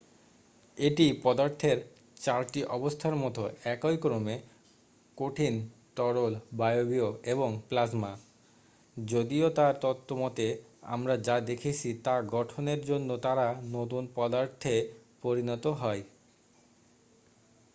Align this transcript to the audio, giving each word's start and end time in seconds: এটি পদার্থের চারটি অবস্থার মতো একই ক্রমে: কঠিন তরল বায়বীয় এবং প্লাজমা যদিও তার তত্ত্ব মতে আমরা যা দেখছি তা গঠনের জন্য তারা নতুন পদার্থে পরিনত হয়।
এটি 0.77 1.05
পদার্থের 1.23 1.77
চারটি 2.21 2.61
অবস্থার 2.69 3.15
মতো 3.15 3.41
একই 3.65 3.95
ক্রমে: 3.97 4.35
কঠিন 5.17 5.53
তরল 5.97 6.33
বায়বীয় 6.53 7.09
এবং 7.25 7.49
প্লাজমা 7.69 8.11
যদিও 8.97 9.47
তার 9.49 9.73
তত্ত্ব 9.81 10.09
মতে 10.15 10.45
আমরা 10.87 11.15
যা 11.27 11.35
দেখছি 11.49 11.89
তা 12.05 12.15
গঠনের 12.31 12.79
জন্য 12.85 13.09
তারা 13.25 13.47
নতুন 13.71 14.03
পদার্থে 14.15 14.75
পরিনত 15.21 15.65
হয়। 15.81 16.01